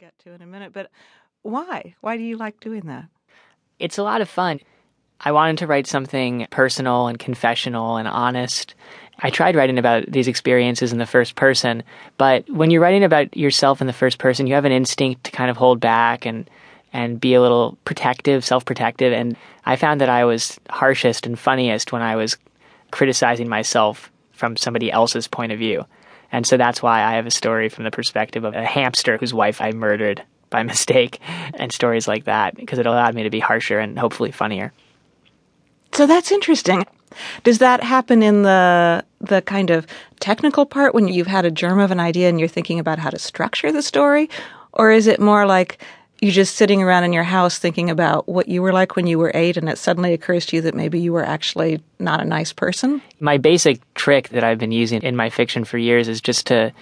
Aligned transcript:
get 0.00 0.18
to 0.18 0.32
in 0.32 0.40
a 0.40 0.46
minute, 0.46 0.72
but 0.72 0.90
why? 1.42 1.94
Why 2.00 2.16
do 2.16 2.22
you 2.22 2.38
like 2.38 2.58
doing 2.58 2.86
that? 2.86 3.04
It's 3.78 3.98
a 3.98 4.02
lot 4.02 4.22
of 4.22 4.30
fun. 4.30 4.60
I 5.20 5.32
wanted 5.32 5.58
to 5.58 5.66
write 5.66 5.86
something 5.86 6.46
personal 6.50 7.06
and 7.06 7.18
confessional 7.18 7.98
and 7.98 8.08
honest. 8.08 8.74
I 9.18 9.28
tried 9.28 9.56
writing 9.56 9.78
about 9.78 10.10
these 10.10 10.26
experiences 10.26 10.90
in 10.90 10.98
the 10.98 11.04
first 11.04 11.34
person, 11.34 11.82
but 12.16 12.48
when 12.48 12.70
you're 12.70 12.80
writing 12.80 13.04
about 13.04 13.36
yourself 13.36 13.82
in 13.82 13.86
the 13.86 13.92
first 13.92 14.16
person, 14.16 14.46
you 14.46 14.54
have 14.54 14.64
an 14.64 14.72
instinct 14.72 15.24
to 15.24 15.32
kind 15.32 15.50
of 15.50 15.58
hold 15.58 15.80
back 15.80 16.24
and 16.24 16.48
and 16.94 17.20
be 17.20 17.34
a 17.34 17.42
little 17.42 17.76
protective, 17.84 18.42
self-protective, 18.44 19.12
and 19.12 19.36
I 19.66 19.76
found 19.76 20.00
that 20.00 20.08
I 20.08 20.24
was 20.24 20.58
harshest 20.70 21.26
and 21.26 21.38
funniest 21.38 21.92
when 21.92 22.02
I 22.02 22.16
was 22.16 22.36
criticizing 22.90 23.48
myself 23.48 24.10
from 24.32 24.56
somebody 24.56 24.90
else's 24.90 25.28
point 25.28 25.52
of 25.52 25.58
view. 25.58 25.84
And 26.32 26.46
so 26.46 26.56
that's 26.56 26.82
why 26.82 27.02
I 27.02 27.12
have 27.12 27.26
a 27.26 27.30
story 27.30 27.68
from 27.68 27.84
the 27.84 27.90
perspective 27.90 28.44
of 28.44 28.54
a 28.54 28.64
hamster 28.64 29.18
whose 29.18 29.34
wife 29.34 29.60
I 29.60 29.72
murdered 29.72 30.22
by 30.48 30.62
mistake 30.64 31.20
and 31.54 31.72
stories 31.72 32.06
like 32.08 32.24
that 32.24 32.56
because 32.56 32.78
it 32.78 32.86
allowed 32.86 33.14
me 33.14 33.22
to 33.22 33.30
be 33.30 33.40
harsher 33.40 33.78
and 33.78 33.98
hopefully 33.98 34.30
funnier. 34.30 34.72
So 35.92 36.06
that's 36.06 36.30
interesting. 36.30 36.84
Does 37.42 37.58
that 37.58 37.82
happen 37.82 38.22
in 38.22 38.42
the 38.42 39.04
the 39.20 39.42
kind 39.42 39.70
of 39.70 39.86
technical 40.20 40.64
part 40.64 40.94
when 40.94 41.08
you've 41.08 41.26
had 41.26 41.44
a 41.44 41.50
germ 41.50 41.78
of 41.78 41.90
an 41.90 42.00
idea 42.00 42.28
and 42.28 42.38
you're 42.38 42.48
thinking 42.48 42.78
about 42.78 42.98
how 42.98 43.10
to 43.10 43.18
structure 43.18 43.72
the 43.72 43.82
story 43.82 44.30
or 44.72 44.90
is 44.90 45.06
it 45.06 45.20
more 45.20 45.46
like 45.46 45.82
you 46.20 46.30
just 46.30 46.56
sitting 46.56 46.82
around 46.82 47.04
in 47.04 47.12
your 47.12 47.24
house 47.24 47.58
thinking 47.58 47.88
about 47.90 48.28
what 48.28 48.48
you 48.48 48.62
were 48.62 48.72
like 48.72 48.96
when 48.96 49.06
you 49.06 49.18
were 49.18 49.32
8 49.34 49.56
and 49.56 49.68
it 49.68 49.78
suddenly 49.78 50.12
occurs 50.12 50.46
to 50.46 50.56
you 50.56 50.62
that 50.62 50.74
maybe 50.74 51.00
you 51.00 51.12
were 51.12 51.24
actually 51.24 51.82
not 51.98 52.20
a 52.20 52.24
nice 52.24 52.52
person? 52.52 53.00
My 53.20 53.38
basic 53.38 53.80
trick 53.94 54.28
that 54.30 54.44
I've 54.44 54.58
been 54.58 54.72
using 54.72 55.02
in 55.02 55.16
my 55.16 55.30
fiction 55.30 55.64
for 55.64 55.78
years 55.78 56.08
is 56.08 56.20
just 56.20 56.46
to 56.48 56.72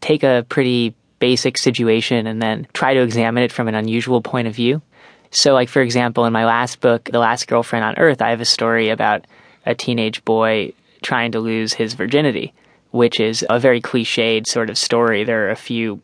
take 0.00 0.22
a 0.22 0.46
pretty 0.48 0.94
basic 1.18 1.58
situation 1.58 2.26
and 2.26 2.40
then 2.40 2.66
try 2.74 2.94
to 2.94 3.00
examine 3.00 3.42
it 3.42 3.52
from 3.52 3.68
an 3.68 3.74
unusual 3.74 4.20
point 4.20 4.46
of 4.46 4.54
view. 4.54 4.82
So, 5.30 5.54
like, 5.54 5.68
for 5.68 5.82
example, 5.82 6.24
in 6.24 6.32
my 6.32 6.44
last 6.44 6.80
book, 6.80 7.10
The 7.10 7.18
Last 7.18 7.48
Girlfriend 7.48 7.84
on 7.84 7.98
Earth, 7.98 8.22
I 8.22 8.30
have 8.30 8.40
a 8.40 8.46
story 8.46 8.90
about 8.90 9.26
a 9.64 9.74
teenage 9.74 10.24
boy 10.24 10.72
trying 11.02 11.32
to 11.32 11.40
lose 11.40 11.72
his 11.72 11.94
virginity, 11.94 12.52
which 12.90 13.18
is 13.18 13.44
a 13.50 13.58
very 13.58 13.80
cliched 13.80 14.46
sort 14.46 14.70
of 14.70 14.78
story. 14.78 15.24
There 15.24 15.48
are 15.48 15.50
a 15.50 15.56
few 15.56 16.00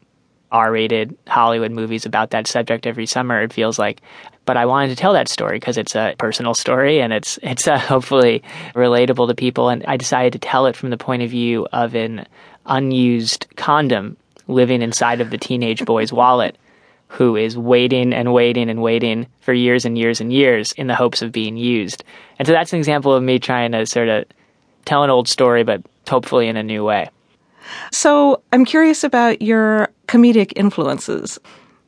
R 0.52 0.70
rated 0.70 1.16
Hollywood 1.26 1.72
movies 1.72 2.06
about 2.06 2.30
that 2.30 2.46
subject 2.46 2.86
every 2.86 3.06
summer, 3.06 3.42
it 3.42 3.52
feels 3.52 3.78
like. 3.78 4.02
But 4.44 4.56
I 4.56 4.66
wanted 4.66 4.88
to 4.88 4.96
tell 4.96 5.12
that 5.14 5.28
story 5.28 5.58
because 5.58 5.78
it's 5.78 5.94
a 5.94 6.14
personal 6.18 6.54
story 6.54 7.00
and 7.00 7.12
it's 7.12 7.38
it's 7.42 7.66
uh, 7.66 7.78
hopefully 7.78 8.42
relatable 8.74 9.28
to 9.28 9.34
people. 9.34 9.68
And 9.70 9.84
I 9.86 9.96
decided 9.96 10.32
to 10.34 10.38
tell 10.38 10.66
it 10.66 10.76
from 10.76 10.90
the 10.90 10.96
point 10.96 11.22
of 11.22 11.30
view 11.30 11.66
of 11.72 11.94
an 11.94 12.26
unused 12.66 13.46
condom 13.56 14.16
living 14.46 14.82
inside 14.82 15.20
of 15.20 15.30
the 15.30 15.38
teenage 15.38 15.84
boy's 15.84 16.12
wallet 16.20 16.56
who 17.08 17.36
is 17.36 17.58
waiting 17.58 18.14
and 18.14 18.32
waiting 18.32 18.70
and 18.70 18.80
waiting 18.80 19.26
for 19.40 19.52
years 19.52 19.84
and 19.84 19.98
years 19.98 20.20
and 20.20 20.32
years 20.32 20.72
in 20.72 20.86
the 20.86 20.94
hopes 20.94 21.20
of 21.20 21.30
being 21.30 21.58
used. 21.58 22.04
And 22.38 22.46
so 22.46 22.52
that's 22.52 22.72
an 22.72 22.78
example 22.78 23.14
of 23.14 23.22
me 23.22 23.38
trying 23.38 23.72
to 23.72 23.84
sort 23.84 24.08
of 24.08 24.24
tell 24.86 25.02
an 25.02 25.10
old 25.10 25.28
story, 25.28 25.62
but 25.62 25.82
hopefully 26.08 26.48
in 26.48 26.56
a 26.56 26.62
new 26.62 26.82
way. 26.84 27.10
So 27.92 28.42
I'm 28.52 28.64
curious 28.64 29.04
about 29.04 29.42
your 29.42 29.90
comedic 30.12 30.52
influences. 30.56 31.38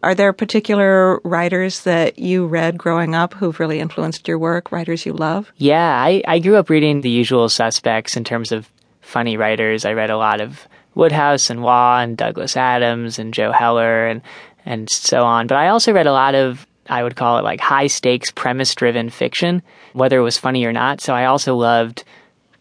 Are 0.03 0.15
there 0.15 0.33
particular 0.33 1.21
writers 1.25 1.83
that 1.83 2.19
you 2.19 2.47
read 2.47 2.79
growing 2.79 3.15
up 3.15 3.35
who've 3.35 3.61
really 3.61 3.81
influenced 3.81 4.27
your 4.27 4.39
work, 4.39 4.73
writers 4.73 5.05
you 5.05 5.13
love? 5.13 5.53
Yeah, 5.59 6.03
I, 6.03 6.23
I 6.27 6.39
grew 6.39 6.57
up 6.57 6.71
reading 6.71 7.03
the 7.03 7.11
usual 7.11 7.51
suspects 7.51 8.17
in 8.17 8.25
terms 8.25 8.51
of 8.51 8.71
funny 9.03 9.37
writers. 9.37 9.85
I 9.85 9.93
read 9.93 10.09
a 10.09 10.17
lot 10.17 10.41
of 10.41 10.67
Wodehouse 10.95 11.51
and 11.51 11.63
Waugh 11.63 11.99
and 12.01 12.17
Douglas 12.17 12.57
Adams 12.57 13.19
and 13.19 13.35
Joe 13.35 13.53
Heller 13.53 14.07
and 14.07 14.23
and 14.65 14.89
so 14.89 15.25
on. 15.25 15.47
But 15.47 15.59
I 15.59 15.69
also 15.69 15.93
read 15.93 16.07
a 16.07 16.13
lot 16.13 16.35
of 16.35 16.67
I 16.89 17.03
would 17.03 17.17
call 17.17 17.37
it 17.39 17.45
like 17.45 17.61
high 17.61 17.89
stakes 17.89 18.31
premise 18.31 18.75
driven 18.75 19.11
fiction, 19.11 19.63
whether 19.93 20.19
it 20.19 20.23
was 20.23 20.39
funny 20.39 20.65
or 20.65 20.73
not. 20.73 21.03
So 21.03 21.15
I 21.15 21.27
also 21.27 21.57
loved 21.57 22.05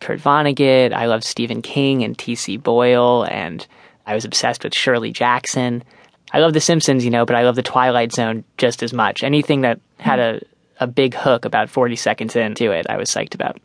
Kurt 0.02 0.20
Vonnegut. 0.20 0.92
I 0.92 1.06
loved 1.06 1.24
Stephen 1.24 1.62
King 1.62 2.04
and 2.04 2.18
T.C. 2.18 2.58
Boyle, 2.58 3.26
and 3.30 3.66
I 4.06 4.16
was 4.16 4.26
obsessed 4.26 4.64
with 4.64 4.76
Shirley 4.76 5.12
Jackson. 5.12 5.84
I 6.32 6.40
love 6.40 6.54
The 6.54 6.62
Simpsons, 6.62 7.06
you 7.06 7.12
know, 7.12 7.26
but 7.26 7.36
I 7.36 7.44
love 7.44 7.56
The 7.56 7.64
Twilight 7.64 8.12
Zone 8.12 8.44
just 8.58 8.84
as 8.84 8.94
much. 8.94 9.24
Anything 9.24 9.62
that 9.62 9.80
had 10.00 10.20
a, 10.20 10.42
a 10.80 10.88
big 10.88 11.14
hook 11.14 11.46
about 11.46 11.70
40 11.70 11.96
seconds 11.96 12.36
into 12.36 12.72
it, 12.72 12.86
I 12.90 12.98
was 12.98 13.10
psyched 13.10 13.36
about. 13.36 13.60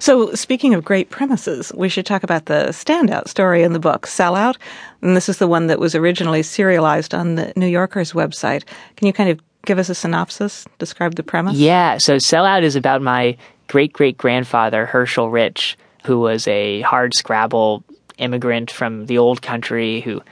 So, 0.00 0.34
speaking 0.34 0.74
of 0.74 0.84
great 0.84 1.10
premises, 1.10 1.72
we 1.74 1.88
should 1.88 2.04
talk 2.04 2.24
about 2.24 2.46
the 2.46 2.66
standout 2.70 3.28
story 3.28 3.62
in 3.62 3.72
the 3.72 3.78
book, 3.78 4.06
Sellout. 4.06 4.56
And 5.00 5.16
this 5.16 5.28
is 5.28 5.38
the 5.38 5.46
one 5.46 5.68
that 5.68 5.78
was 5.78 5.94
originally 5.94 6.42
serialized 6.42 7.14
on 7.14 7.36
the 7.36 7.52
New 7.54 7.68
Yorker's 7.68 8.12
website. 8.12 8.64
Can 8.96 9.06
you 9.06 9.12
kind 9.12 9.30
of 9.30 9.40
give 9.64 9.78
us 9.78 9.88
a 9.88 9.94
synopsis, 9.94 10.66
describe 10.78 11.14
the 11.14 11.22
premise? 11.22 11.56
Yeah, 11.56 11.98
so 11.98 12.16
Sellout 12.16 12.62
is 12.62 12.74
about 12.76 13.00
my 13.00 13.36
great 13.68 13.92
great 13.92 14.18
grandfather, 14.18 14.86
Herschel 14.86 15.30
Rich, 15.30 15.78
who 16.04 16.18
was 16.18 16.48
a 16.48 16.80
hard 16.80 17.14
scrabble 17.14 17.84
immigrant 18.20 18.70
from 18.70 19.06
the 19.06 19.18
old 19.18 19.42
country 19.42 20.00
who 20.00 20.22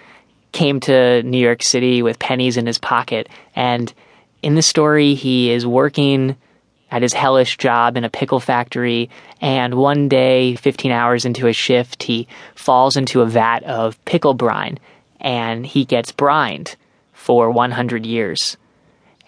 came 0.52 0.80
to 0.80 1.22
New 1.22 1.38
York 1.38 1.62
City 1.62 2.02
with 2.02 2.18
pennies 2.18 2.56
in 2.56 2.66
his 2.66 2.78
pocket. 2.78 3.28
And 3.54 3.92
in 4.42 4.54
the 4.54 4.62
story, 4.62 5.14
he 5.14 5.50
is 5.50 5.66
working 5.66 6.36
at 6.90 7.02
his 7.02 7.12
hellish 7.12 7.58
job 7.58 7.96
in 7.96 8.04
a 8.04 8.10
pickle 8.10 8.40
factory. 8.40 9.10
And 9.40 9.74
one 9.74 10.08
day, 10.08 10.54
15 10.56 10.90
hours 10.90 11.24
into 11.24 11.46
a 11.46 11.52
shift, 11.52 12.02
he 12.02 12.28
falls 12.54 12.96
into 12.96 13.20
a 13.20 13.26
vat 13.26 13.62
of 13.64 14.02
pickle 14.04 14.34
brine 14.34 14.78
and 15.20 15.66
he 15.66 15.84
gets 15.84 16.12
brined 16.12 16.76
for 17.12 17.50
100 17.50 18.06
years. 18.06 18.56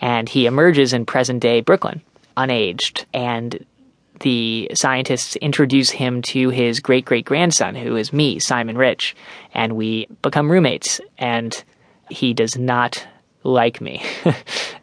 And 0.00 0.28
he 0.28 0.47
emerges 0.47 0.93
in 0.93 1.04
present 1.04 1.41
day 1.41 1.60
Brooklyn, 1.60 2.00
unaged. 2.37 3.04
And 3.12 3.66
the 4.20 4.70
scientists 4.75 5.36
introduce 5.36 5.91
him 5.91 6.22
to 6.22 6.50
his 6.50 6.81
great 6.81 7.04
great 7.04 7.25
grandson, 7.25 7.75
who 7.75 7.97
is 7.97 8.12
me, 8.12 8.38
Simon 8.38 8.78
Rich. 8.78 9.16
And 9.54 9.76
we 9.76 10.06
become 10.22 10.50
roommates. 10.50 11.00
And 11.19 11.62
he 12.10 12.34
does 12.34 12.56
not 12.56 13.06
like 13.42 13.81
me. 13.81 14.03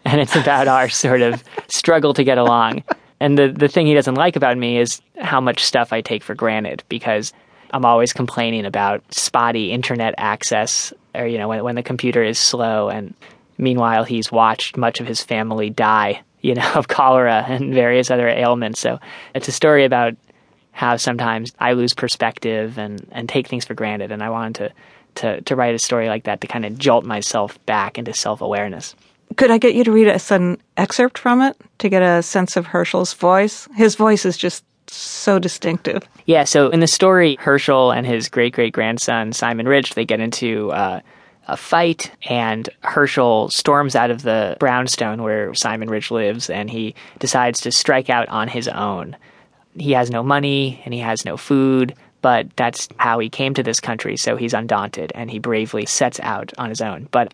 and 0.05 0.21
it's 0.21 0.35
about 0.35 0.67
our 0.67 0.89
sort 1.03 1.21
of 1.21 1.43
struggle 1.67 2.13
to 2.13 2.23
get 2.23 2.37
along. 2.37 2.83
And 3.19 3.37
the, 3.37 3.49
the 3.49 3.67
thing 3.67 3.87
he 3.87 3.93
doesn't 3.93 4.15
like 4.15 4.35
about 4.35 4.57
me 4.57 4.77
is 4.77 5.01
how 5.19 5.41
much 5.41 5.63
stuff 5.63 5.91
I 5.91 6.01
take 6.01 6.23
for 6.23 6.35
granted 6.35 6.83
because 6.87 7.33
I'm 7.71 7.85
always 7.85 8.13
complaining 8.13 8.65
about 8.65 9.03
spotty 9.13 9.71
internet 9.71 10.13
access 10.17 10.93
or, 11.15 11.25
you 11.25 11.37
know, 11.37 11.47
when, 11.47 11.63
when 11.63 11.75
the 11.75 11.83
computer 11.83 12.23
is 12.23 12.37
slow. 12.37 12.89
And 12.89 13.13
meanwhile, 13.57 14.03
he's 14.03 14.31
watched 14.31 14.77
much 14.77 14.99
of 14.99 15.07
his 15.07 15.23
family 15.23 15.69
die, 15.69 16.21
you 16.41 16.55
know, 16.55 16.71
of 16.75 16.87
cholera 16.87 17.45
and 17.47 17.73
various 17.73 18.11
other 18.11 18.27
ailments. 18.27 18.79
So 18.79 18.99
it's 19.35 19.47
a 19.47 19.51
story 19.51 19.85
about 19.85 20.15
how 20.71 20.95
sometimes 20.97 21.53
I 21.59 21.73
lose 21.73 21.93
perspective 21.93 22.77
and, 22.77 23.07
and 23.11 23.27
take 23.27 23.47
things 23.47 23.65
for 23.65 23.73
granted. 23.73 24.11
And 24.11 24.23
I 24.23 24.29
wanted 24.29 24.55
to 24.55 24.73
to, 25.17 25.41
to 25.41 25.55
write 25.55 25.75
a 25.75 25.79
story 25.79 26.07
like 26.07 26.23
that 26.23 26.41
to 26.41 26.47
kind 26.47 26.65
of 26.65 26.77
jolt 26.77 27.03
myself 27.03 27.63
back 27.65 27.97
into 27.97 28.13
self 28.13 28.41
awareness. 28.41 28.95
Could 29.35 29.51
I 29.51 29.57
get 29.57 29.75
you 29.75 29.83
to 29.83 29.91
read 29.91 30.07
a 30.07 30.19
an 30.33 30.57
excerpt 30.77 31.17
from 31.17 31.41
it 31.41 31.57
to 31.79 31.89
get 31.89 32.01
a 32.01 32.23
sense 32.23 32.55
of 32.55 32.67
Herschel's 32.67 33.13
voice? 33.13 33.67
His 33.75 33.95
voice 33.95 34.25
is 34.25 34.37
just 34.37 34.63
so 34.89 35.37
distinctive. 35.37 36.07
Yeah, 36.25 36.45
so 36.45 36.69
in 36.69 36.79
the 36.79 36.87
story, 36.87 37.35
Herschel 37.39 37.91
and 37.91 38.07
his 38.07 38.29
great 38.29 38.53
great 38.53 38.73
grandson, 38.73 39.33
Simon 39.33 39.67
Rich, 39.67 39.95
they 39.95 40.05
get 40.05 40.21
into 40.21 40.71
uh, 40.71 41.01
a 41.47 41.58
fight, 41.58 42.12
and 42.30 42.69
Herschel 42.81 43.50
storms 43.50 43.96
out 43.96 44.12
of 44.12 44.22
the 44.22 44.58
brownstone 44.59 45.24
where 45.24 45.53
Simon 45.53 45.90
Rich 45.90 46.12
lives, 46.12 46.50
and 46.50 46.69
he 46.69 46.94
decides 47.19 47.62
to 47.62 47.72
strike 47.72 48.09
out 48.09 48.28
on 48.30 48.47
his 48.47 48.68
own. 48.68 49.16
He 49.78 49.94
has 49.94 50.12
no 50.12 50.24
money 50.24 50.81
and 50.84 50.94
he 50.94 51.00
has 51.00 51.24
no 51.24 51.38
food, 51.38 51.96
but 52.22 52.47
that's 52.56 52.90
how 52.97 53.19
he 53.19 53.30
came 53.30 53.53
to 53.53 53.63
this 53.63 53.80
country, 53.80 54.18
so 54.18 54.35
he's 54.35 54.53
undaunted 54.53 55.12
and 55.16 55.31
he 55.31 55.40
bravely 55.40 55.85
sets 55.85 56.19
out 56.22 56.52
on 56.58 56.69
his 56.69 56.81
own. 56.81 57.08
But 57.12 57.34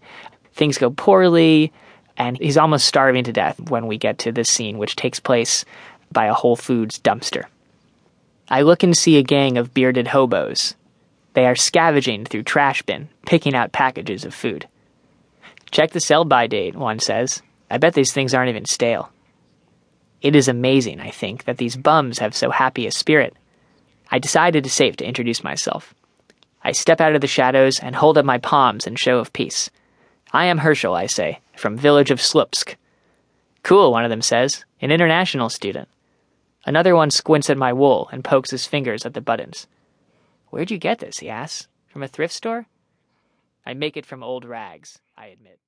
things 0.53 0.78
go 0.78 0.91
poorly, 0.91 1.72
and 2.16 2.38
he's 2.38 2.57
almost 2.57 2.86
starving 2.86 3.24
to 3.24 3.33
death 3.33 3.59
when 3.69 3.88
we 3.88 3.98
get 3.98 4.19
to 4.19 4.31
this 4.31 4.50
scene, 4.50 4.77
which 4.77 4.95
takes 4.95 5.19
place 5.19 5.66
by 6.12 6.25
a 6.25 6.33
Whole 6.33 6.56
Foods 6.56 7.00
dumpster. 7.00 7.45
I 8.50 8.62
look 8.62 8.83
and 8.83 8.95
see 8.95 9.18
a 9.18 9.24
gang 9.24 9.57
of 9.57 9.74
bearded 9.74 10.09
hobos. 10.09 10.75
They 11.33 11.48
are 11.48 11.56
scavenging 11.56 12.25
through 12.25 12.44
trash 12.44 12.83
bin, 12.83 13.09
picking 13.25 13.55
out 13.55 13.71
packages 13.71 14.25
of 14.25 14.33
food. 14.33 14.67
Check 15.71 15.91
the 15.91 15.99
sell 15.99 16.25
by 16.25 16.47
date, 16.47 16.75
one 16.75 16.99
says. 16.99 17.41
I 17.69 17.77
bet 17.77 17.93
these 17.93 18.13
things 18.13 18.33
aren't 18.33 18.49
even 18.49 18.65
stale. 18.65 19.11
It 20.21 20.35
is 20.35 20.47
amazing, 20.47 20.99
I 20.99 21.09
think, 21.09 21.45
that 21.45 21.57
these 21.57 21.75
bums 21.75 22.19
have 22.19 22.35
so 22.35 22.49
happy 22.49 22.87
a 22.87 22.91
spirit. 22.91 23.35
I 24.11 24.19
decide 24.19 24.55
it 24.55 24.65
is 24.65 24.73
safe 24.73 24.95
to 24.97 25.07
introduce 25.07 25.43
myself. 25.43 25.93
I 26.63 26.71
step 26.71 27.01
out 27.01 27.15
of 27.15 27.21
the 27.21 27.27
shadows 27.27 27.79
and 27.79 27.95
hold 27.95 28.17
up 28.17 28.25
my 28.25 28.37
palms 28.37 28.87
in 28.87 28.95
show 28.95 29.17
of 29.17 29.33
peace. 29.33 29.69
I 30.31 30.45
am 30.45 30.59
Herschel, 30.59 30.93
I 30.93 31.07
say, 31.07 31.39
from 31.57 31.77
village 31.77 32.09
of 32.09 32.19
Slupsk. 32.19 32.75
Cool, 33.63 33.91
one 33.91 34.03
of 34.03 34.09
them 34.09 34.21
says, 34.21 34.63
an 34.81 34.91
international 34.91 35.49
student. 35.49 35.89
Another 36.65 36.95
one 36.95 37.11
squints 37.11 37.49
at 37.49 37.57
my 37.57 37.73
wool 37.73 38.07
and 38.11 38.23
pokes 38.23 38.51
his 38.51 38.65
fingers 38.65 39.05
at 39.05 39.13
the 39.13 39.21
buttons. 39.21 39.67
Where'd 40.49 40.71
you 40.71 40.77
get 40.77 40.99
this? 40.99 41.19
he 41.19 41.29
asks. 41.29 41.67
From 41.87 42.03
a 42.03 42.07
thrift 42.07 42.33
store? 42.33 42.67
I 43.65 43.74
make 43.74 43.98
it 43.98 44.06
from 44.06 44.24
old 44.24 44.45
rags, 44.45 45.00
I 45.18 45.27
admit. 45.27 45.60